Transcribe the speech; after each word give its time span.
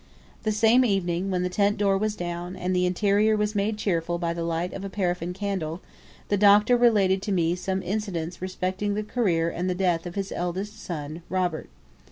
The 0.41 0.51
same 0.51 0.83
evening, 0.83 1.29
when 1.29 1.43
the 1.43 1.47
tent 1.49 1.77
door 1.77 1.95
was 1.95 2.15
down, 2.15 2.55
and 2.55 2.75
the 2.75 2.87
interior 2.87 3.37
was 3.37 3.53
made 3.53 3.77
cheerful 3.77 4.17
by 4.17 4.33
the 4.33 4.43
light 4.43 4.73
of 4.73 4.83
a 4.83 4.89
paraffin 4.89 5.31
candle, 5.31 5.79
the 6.27 6.37
Doctor 6.37 6.75
related 6.75 7.21
to 7.21 7.31
me 7.31 7.53
some 7.55 7.83
incidents 7.83 8.41
respecting 8.41 8.95
the 8.95 9.03
career 9.03 9.51
and 9.51 9.69
the 9.69 9.75
death 9.75 10.07
of 10.07 10.15
his 10.15 10.31
eldest 10.31 10.83
son, 10.83 11.21
Robert. 11.29 11.69